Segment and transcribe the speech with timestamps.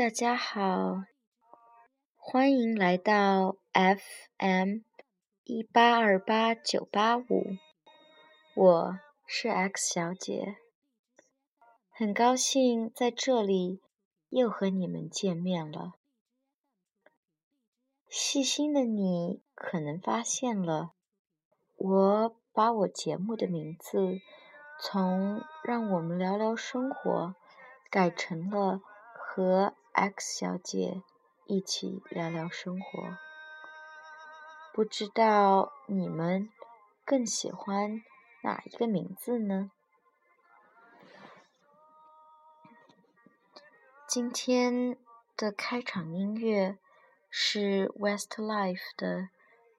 [0.00, 1.02] 大家好，
[2.16, 4.78] 欢迎来到 FM
[5.44, 7.44] 一八二八九八五，
[8.56, 10.56] 我是 X 小姐，
[11.90, 13.82] 很高兴在这里
[14.30, 15.92] 又和你们见面了。
[18.08, 20.94] 细心的你可能发现了，
[21.76, 24.18] 我把我节目的名字
[24.80, 27.34] 从“让我们聊聊生活”
[27.92, 28.80] 改成了。
[29.32, 31.02] 和 X 小姐
[31.46, 33.18] 一起聊聊生活，
[34.72, 36.48] 不知道你们
[37.04, 38.02] 更喜欢
[38.42, 39.72] 哪一个名字呢？
[44.06, 44.96] 今天
[45.36, 46.78] 的开场音乐
[47.28, 49.18] 是 Westlife 的《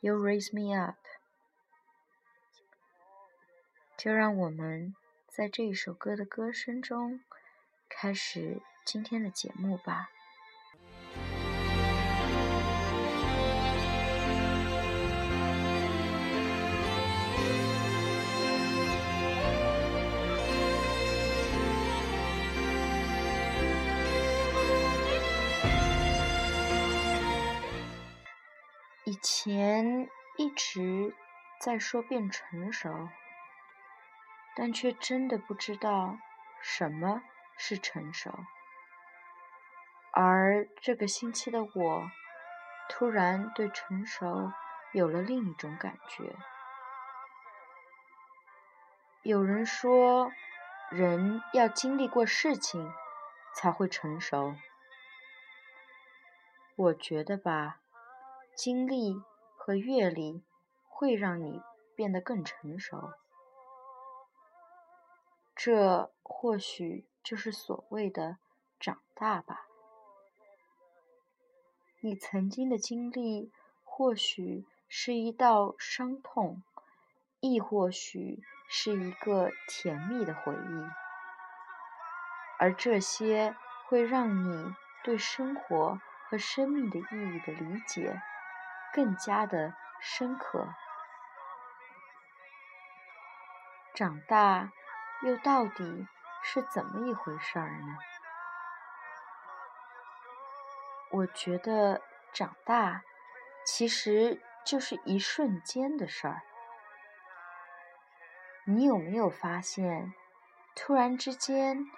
[0.00, 0.96] You Raise Me Up》，
[3.96, 4.96] 就让我们
[5.28, 7.20] 在这一首歌的歌声中
[7.88, 8.62] 开始。
[8.90, 10.08] 今天的节目吧。
[29.04, 30.08] 以前
[30.38, 31.14] 一直
[31.60, 33.10] 在说变成熟，
[34.56, 36.16] 但却真的不知道
[36.62, 37.20] 什么
[37.58, 38.32] 是成熟。
[40.20, 42.10] 而这个星期的我，
[42.88, 44.50] 突然对成熟
[44.92, 46.34] 有了另一种感觉。
[49.22, 50.32] 有人说，
[50.90, 52.92] 人要经历过事情
[53.54, 54.56] 才会成熟。
[56.74, 57.78] 我觉得吧，
[58.56, 59.22] 经历
[59.56, 60.42] 和阅历
[60.88, 61.62] 会让你
[61.94, 63.12] 变得更成熟。
[65.54, 68.38] 这或许就是所谓的
[68.80, 69.67] 长大吧。
[72.00, 73.50] 你曾经的经历，
[73.82, 76.62] 或许是一道伤痛，
[77.40, 80.90] 亦或许是一个甜蜜的回忆，
[82.58, 88.22] 而这些会让你对生活和生命的意义的理解
[88.94, 90.72] 更加的深刻。
[93.94, 94.70] 长大
[95.22, 96.06] 又到底
[96.44, 97.96] 是怎么一回事儿呢？
[101.18, 102.00] 我觉得
[102.32, 103.02] 长大
[103.64, 106.42] 其实就是一瞬间的事儿。
[108.64, 110.14] 你有没有发现，
[110.76, 111.90] 突然之间，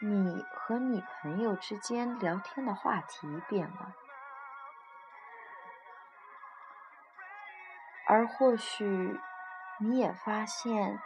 [0.00, 3.96] 你和你朋友之间聊天的话题变了？
[8.06, 9.18] 而或许
[9.80, 11.00] 你也发现，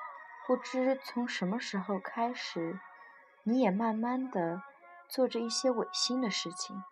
[0.47, 2.79] 不知从什么时候开始，
[3.45, 4.63] 你也慢慢的
[5.09, 6.85] 做着一些违心的事情。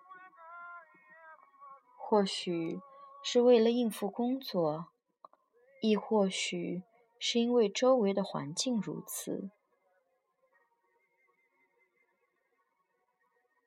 [2.10, 2.81] 或许
[3.22, 4.88] 是为了应付工作，
[5.81, 6.82] 亦或许
[7.21, 9.48] 是因为周围的环境如此。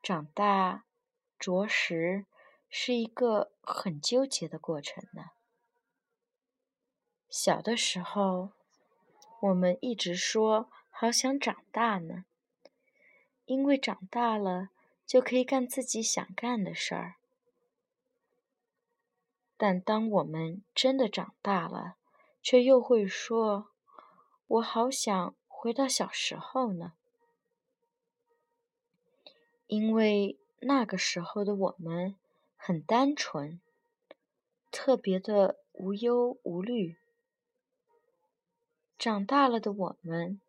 [0.01, 0.83] 长大，
[1.39, 2.25] 着实
[2.69, 5.27] 是一个很纠结的过程呢。
[7.29, 8.49] 小的时候，
[9.39, 12.25] 我们一直说好想长大呢，
[13.45, 14.67] 因为长大了
[15.05, 17.15] 就可以干自己想干的事儿。
[19.57, 21.95] 但当我们真的长大了，
[22.41, 23.69] 却又会说
[24.47, 26.93] ：“我好想回到小时候呢。”
[29.67, 32.15] 因为那个时候的我们
[32.57, 33.59] 很单纯，
[34.71, 36.97] 特别的无忧无虑。
[38.97, 40.39] 长大了的我们，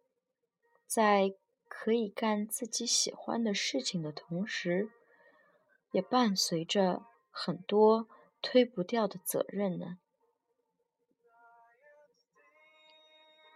[0.86, 1.34] 在
[1.68, 4.90] 可以干自己喜欢的事情的同时，
[5.92, 8.06] 也伴随着很多。
[8.44, 9.96] 推不掉的责任呢？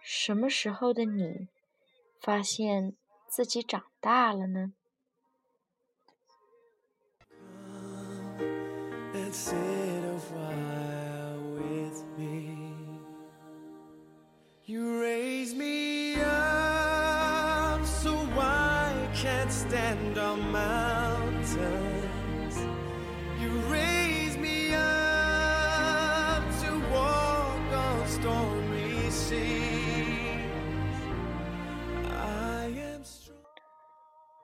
[0.01, 1.47] 什么时候的你
[2.19, 2.95] 发现
[3.27, 4.73] 自己长大了呢？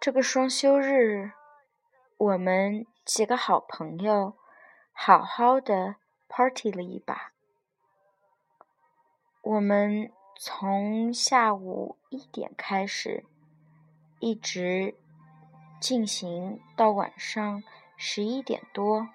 [0.06, 1.32] 这个双休日，
[2.16, 4.36] 我们几个好朋友
[4.94, 5.96] 好好的
[6.28, 7.32] party 了一把。
[9.42, 13.26] 我们从下午一点开始，
[14.20, 14.94] 一直
[15.82, 17.64] 进行到晚上
[17.98, 19.10] 十一点多。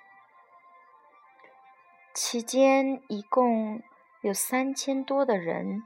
[2.12, 3.80] 期间一共
[4.22, 5.84] 有三千多的人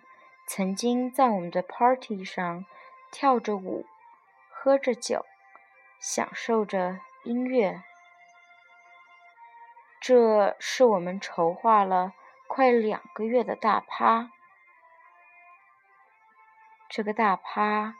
[0.48, 2.64] 曾经在我们的 party 上
[3.12, 3.84] 跳着舞、
[4.64, 5.26] 喝着酒、
[6.00, 7.82] 享受着音乐。
[10.00, 12.14] 这是我们筹划了
[12.49, 14.31] 快两个月的大趴。
[16.88, 17.96] 这个大趴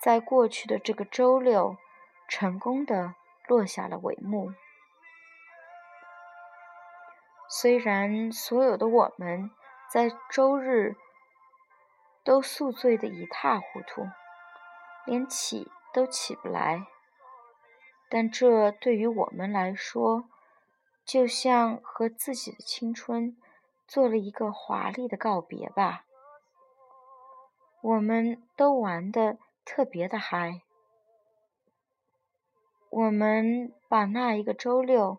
[0.00, 1.76] 在过去的这个周六
[2.26, 3.14] 成功的
[3.46, 4.52] 落下了帷幕。
[7.48, 9.52] 虽然所有的我们
[9.88, 10.96] 在周日
[12.24, 14.08] 都宿醉得一塌糊涂，
[15.08, 16.86] 连起都起不来，
[18.10, 20.28] 但这对于我们来说，
[21.04, 23.36] 就像和自己的青春
[23.86, 26.04] 做了一个华丽的告别吧。
[27.80, 30.60] 我们都玩得特别的嗨，
[32.90, 35.18] 我们把那一个周六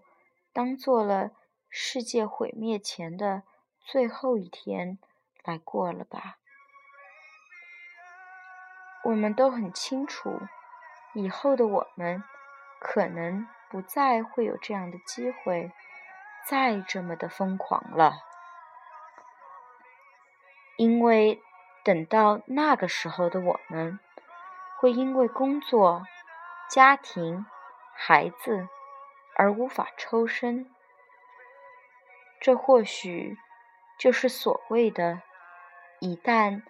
[0.53, 1.31] 当做了。
[1.71, 3.43] 世界毁灭前的
[3.79, 4.97] 最后一天
[5.43, 6.38] 来过了吧？
[9.03, 10.41] 我们都很清楚，
[11.13, 12.23] 以后的我们
[12.79, 15.71] 可能不再会有这样的机会，
[16.45, 18.13] 再这么的疯狂了。
[20.77, 21.41] 因为
[21.83, 23.99] 等到那个时候的我们，
[24.77, 26.05] 会因为工作、
[26.69, 27.45] 家庭、
[27.93, 28.67] 孩子
[29.35, 30.69] 而无法抽身。
[32.39, 33.37] 这或许
[33.97, 35.21] 就是所谓的，
[35.99, 36.63] 一旦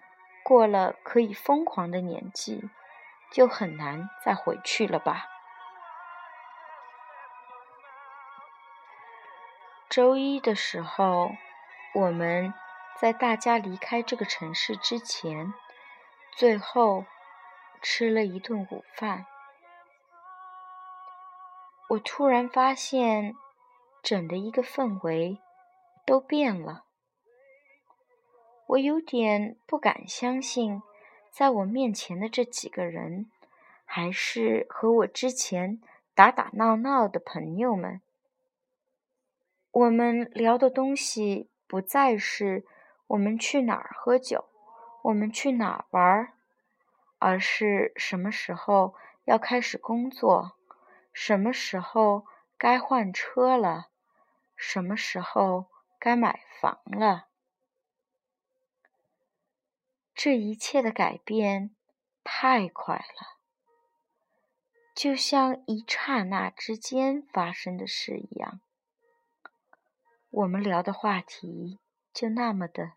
[0.50, 2.68] 过了可以疯狂的年纪，
[3.30, 5.28] 就很难再回去了吧。
[9.88, 11.30] 周一的时候，
[11.94, 12.52] 我们
[12.98, 15.54] 在大家离开这个城市之前，
[16.32, 17.04] 最后
[17.80, 19.26] 吃了一顿午饭。
[21.90, 23.36] 我突然发现，
[24.02, 25.40] 整的一个氛围。
[26.06, 26.86] 都变了，
[28.70, 30.80] 我有点不敢相信，
[31.32, 33.28] 在我面前的这几个人，
[33.84, 35.80] 还是和我之前
[36.14, 38.00] 打打闹闹的朋友们。
[39.72, 42.64] 我们聊的东西不再是
[43.08, 44.44] 我们去哪儿喝酒，
[45.02, 46.32] 我们去哪儿玩，
[47.18, 48.94] 而是什么时候
[49.24, 50.52] 要开始工作，
[51.12, 52.24] 什么时候
[52.56, 53.88] 该换车了，
[54.54, 55.66] 什么时候。
[56.02, 57.26] 该买房了。
[60.14, 61.74] 这一切的改变
[62.22, 63.38] 太快了，
[64.94, 68.60] 就像一刹那之间发生的事一样。
[70.30, 71.80] 我们聊的话题
[72.12, 72.92] 就那么的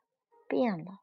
[0.47, 0.99] 变了。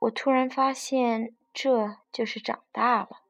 [0.00, 3.22] 我突然发现，这就是长大了。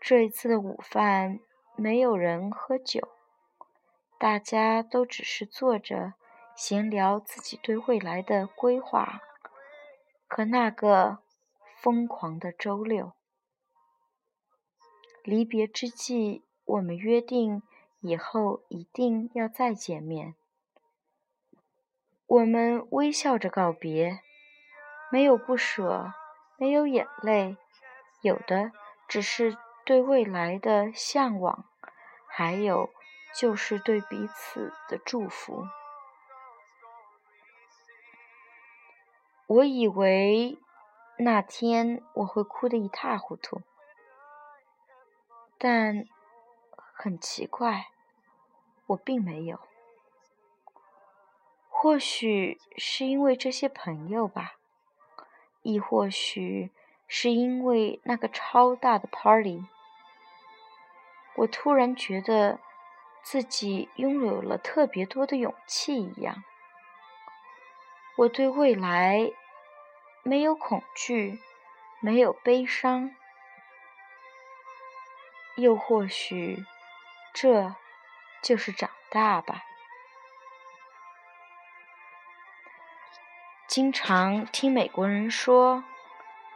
[0.00, 1.40] 这一次的午饭，
[1.76, 3.08] 没有人喝酒。
[4.18, 6.14] 大家都只是坐着
[6.58, 9.20] 闲聊自己对未来的规划
[10.26, 11.18] 和那个
[11.80, 13.12] 疯狂的周六。
[15.22, 17.62] 离别之际，我们约定
[18.00, 20.34] 以后一定要再见面。
[22.26, 24.18] 我们微笑着告别，
[25.12, 26.12] 没有不舍，
[26.56, 27.56] 没有眼泪，
[28.20, 28.72] 有的
[29.06, 31.66] 只是对未来的向往，
[32.26, 32.90] 还有。
[33.36, 35.68] 就是对彼此的祝福。
[39.48, 40.58] 我以为
[41.18, 43.62] 那天我会哭得一塌糊涂，
[45.58, 46.06] 但
[46.92, 47.88] 很奇怪，
[48.86, 49.58] 我并没有。
[51.68, 54.58] 或许是因为这些朋友吧，
[55.62, 56.70] 亦或许
[57.06, 59.64] 是因为那个超大的 party，
[61.36, 62.60] 我突然觉得。
[63.20, 66.44] 自己拥有了特别多的勇气一样，
[68.18, 69.30] 我对未来
[70.24, 71.38] 没有恐惧，
[72.00, 73.14] 没有悲伤，
[75.54, 76.64] 又或许
[77.32, 77.76] 这
[78.42, 79.62] 就是长大吧。
[83.68, 85.84] 经常听美国人说，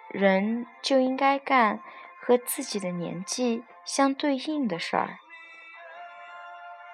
[0.09, 1.81] 人就应该干
[2.21, 5.19] 和自己的年纪相对应的事儿。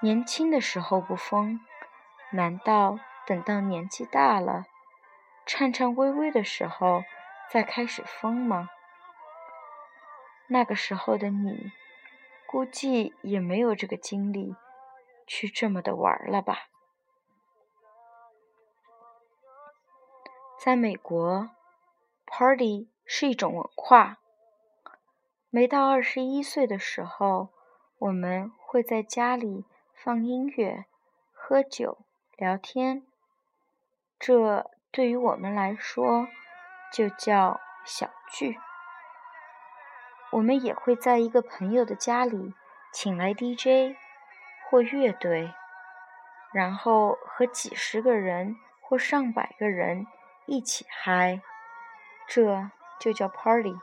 [0.02, 1.58] 年轻的时候不疯，
[2.32, 4.64] 难道等到年纪大了、
[5.44, 7.04] 颤颤巍巍的时候
[7.50, 8.70] 再开始疯吗？
[10.46, 11.70] 那个时候的你，
[12.46, 14.56] 估计也没有这个精力
[15.26, 16.68] 去这么的玩了吧？
[20.58, 21.50] 在美国
[22.24, 24.20] ，party 是一种文化，
[25.50, 27.50] 没到二十一岁的时候，
[27.98, 30.86] 我们会在家里放音乐、
[31.34, 31.98] 喝酒、
[32.34, 33.04] 聊天。
[34.18, 36.28] 这对于我们来说，
[36.92, 38.58] 就叫小聚。
[40.32, 42.54] 我们也会在一个朋友的家里
[42.92, 43.96] 请来 DJ
[44.68, 45.54] 或乐队，
[46.52, 50.06] 然后和几十个人或上百个人
[50.46, 51.40] 一起嗨，
[52.26, 53.78] 这就叫 party。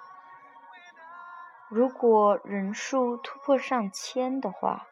[1.69, 4.85] 如果人数突破上千的话，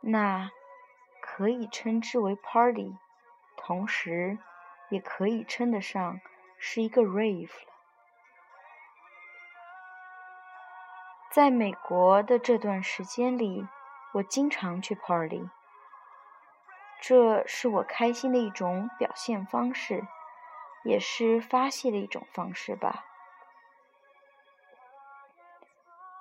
[0.00, 0.50] 那
[1.20, 2.96] 可以称之为 party，
[3.56, 4.38] 同时
[4.92, 6.20] 也可以称得上
[6.58, 7.72] 是一个 rave 了。
[11.30, 13.66] 在美国的这段时间里，
[14.12, 15.48] 我经常去 party，
[17.00, 20.06] 这是我开心的一种表现方式，
[20.84, 23.06] 也是发泄的一种方式吧。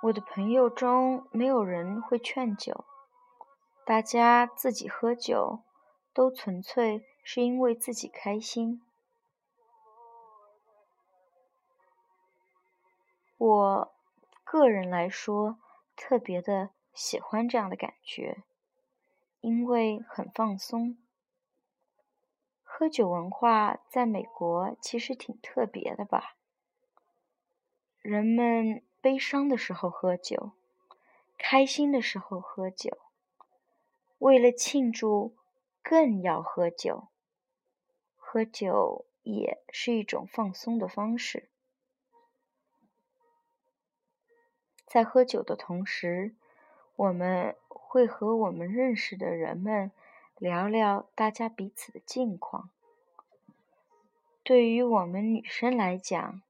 [0.03, 2.85] 我的朋友中没有人会劝酒，
[3.85, 5.59] 大家自己喝酒，
[6.13, 8.81] 都纯粹是因为自己开心。
[13.37, 13.91] 我。
[14.43, 15.57] 个人来说，
[15.95, 18.43] 特别的喜欢这样的感觉，
[19.39, 20.97] 因为很放松。
[22.61, 26.35] 喝酒文化在美国其实挺特别的吧？
[28.01, 30.51] 人们悲伤的时候喝酒，
[31.37, 32.97] 开心的时候喝酒，
[34.17, 35.33] 为了庆祝
[35.83, 37.07] 更要喝酒。
[38.15, 41.49] 喝酒也是一种放松的方式。
[44.85, 46.35] 在喝酒的同时，
[46.95, 49.91] 我们会和我们认识的人们
[50.37, 52.69] 聊聊大家彼此的近况。
[54.43, 56.41] 对于我们女生来讲，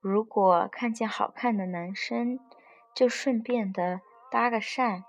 [0.00, 2.38] 如果看见好看的男生，
[2.94, 5.04] 就顺便的搭个讪。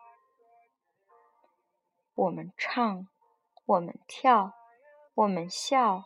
[2.16, 3.08] 我们唱，
[3.70, 4.54] 我们跳，
[5.14, 6.06] 我们笑，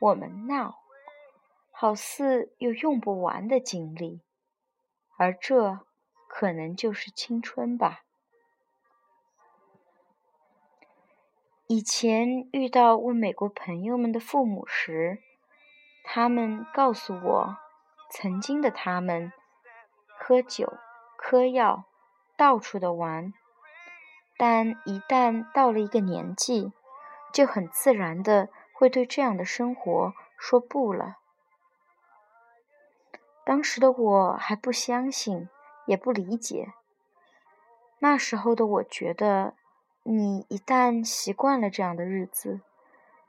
[0.00, 0.80] 我们闹，
[1.70, 4.20] 好似有用不完的精力。
[5.16, 5.80] 而这
[6.28, 8.02] 可能就是青春吧。
[11.68, 15.22] 以前遇到问美国朋友们的父母时，
[16.04, 17.56] 他们告诉我，
[18.10, 19.32] 曾经的他们
[20.18, 20.74] 喝酒、
[21.16, 21.84] 嗑药、
[22.36, 23.32] 到处的玩，
[24.36, 26.72] 但一旦到了一个年纪，
[27.32, 31.18] 就很自然的会对这样的生活说不了。
[33.44, 35.48] 当时的我还不相信，
[35.86, 36.72] 也不理解。
[37.98, 39.54] 那时候的我觉得，
[40.02, 42.60] 你一旦习惯了这样的日子，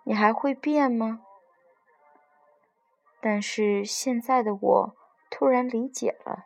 [0.04, 1.22] 你还会变吗？
[3.20, 4.96] 但是现在的我
[5.30, 6.46] 突然理解了，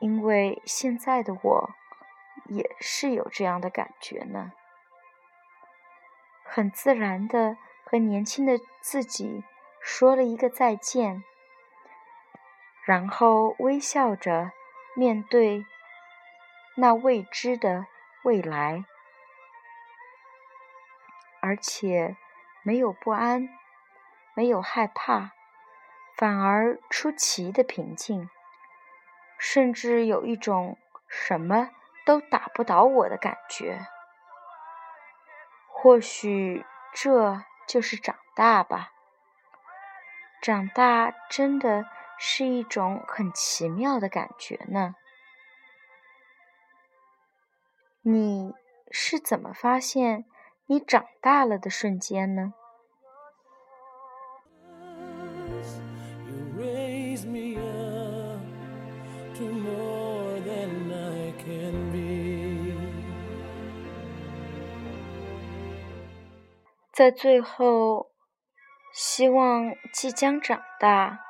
[0.00, 1.70] 因为现在的我
[2.48, 4.52] 也是有这样的感觉呢。
[6.54, 9.42] 很自然的和年轻的自己
[9.80, 11.24] 说了一个再见。
[12.84, 14.52] 然后微笑着
[14.94, 15.66] 面对
[16.76, 17.86] 那未知的
[18.22, 18.84] 未来，
[21.40, 22.16] 而且
[22.62, 23.48] 没有不安，
[24.34, 25.32] 没有害怕，
[26.16, 28.30] 反而出奇的平静，
[29.38, 31.70] 甚至有一种什么
[32.06, 33.88] 都打不倒我的感觉。
[35.84, 38.90] 或许这就是长大吧。
[40.42, 41.84] 长大真的。
[42.16, 44.94] 是一种很奇妙的感觉呢。
[48.02, 48.54] 你
[48.90, 50.24] 是怎么发现
[50.66, 52.54] 你长大了的瞬间呢？
[66.94, 68.12] 在最后，
[68.92, 71.20] 希望即将长大。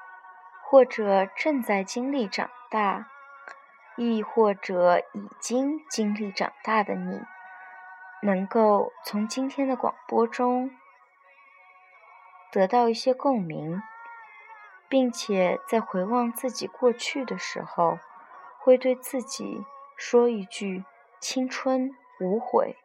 [0.66, 3.08] 或者正在经历长大，
[3.96, 7.20] 亦或者已经经历长大的你，
[8.22, 10.72] 能够从今天的广播中
[12.50, 13.80] 得到一些共鸣，
[14.88, 18.00] 并且在回望自己过去的时候，
[18.58, 19.64] 会对自己
[19.96, 20.84] 说一句
[21.20, 22.76] ：“青春无悔，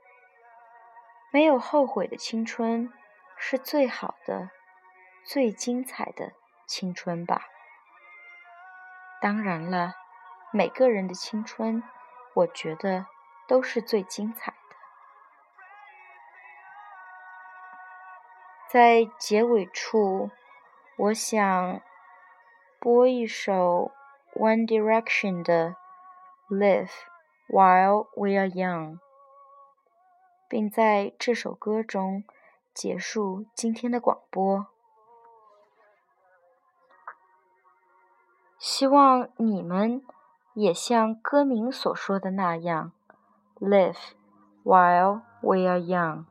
[1.32, 2.92] 没有后悔的青春
[3.38, 4.50] 是最好的、
[5.24, 6.34] 最精彩的
[6.66, 7.44] 青春吧。”
[9.22, 9.96] 当然了，
[10.52, 11.84] 每个人的青春，
[12.34, 13.06] 我觉得
[13.48, 14.58] 都是最精彩的。
[18.72, 20.30] 在结尾处，
[20.96, 21.82] 我想
[22.80, 23.92] 播一首
[24.36, 25.76] One Direction 的
[26.56, 26.92] 《Live
[27.50, 28.94] While We Are Young》，
[30.50, 32.26] 并在这首歌中
[32.74, 34.66] 结束今天的广播。
[38.58, 40.04] 希望你们
[40.54, 42.92] 也像歌名所说的那样
[43.60, 43.96] ，Live
[44.64, 46.26] while we are young，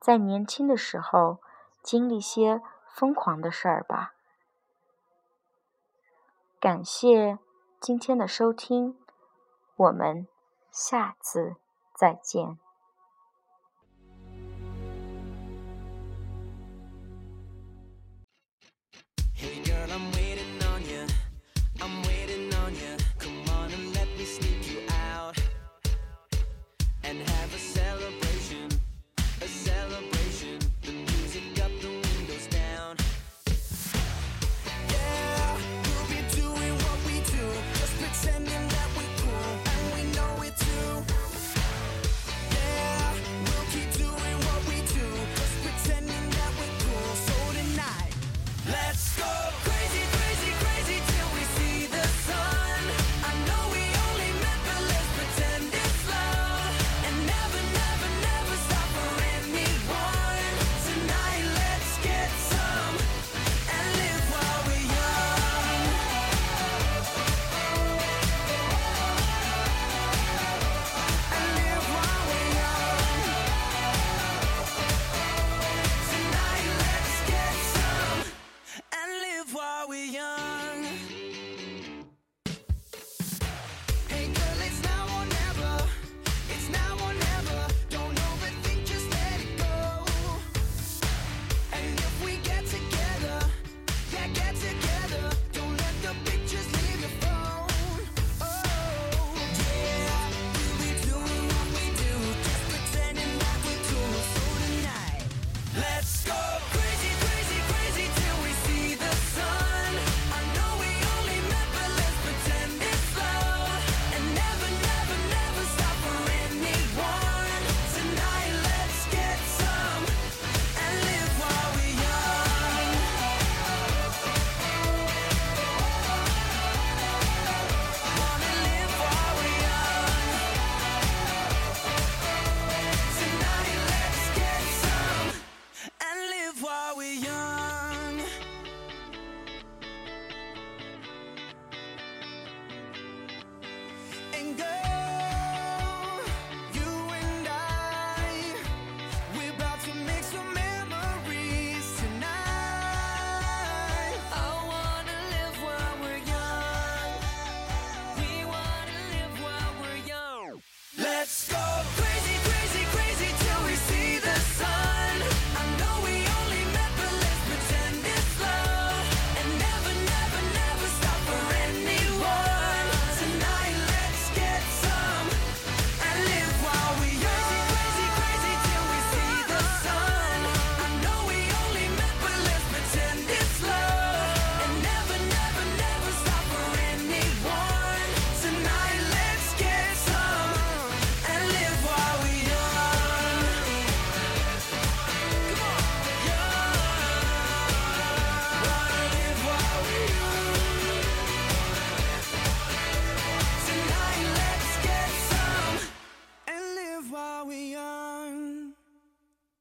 [0.00, 1.38] 在年轻的时候
[1.82, 4.14] 经历些疯狂的事儿吧。
[6.58, 7.38] 感谢
[7.78, 8.98] 今天的收听，
[9.76, 10.26] 我们
[10.72, 11.56] 下次
[11.94, 12.63] 再见。